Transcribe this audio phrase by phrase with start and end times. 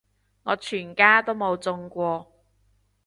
[0.03, 0.07] 我全家
[1.21, 2.31] 都冇中過